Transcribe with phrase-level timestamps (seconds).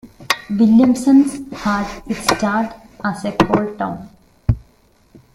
[0.49, 4.09] Williamson had its start as a coal town.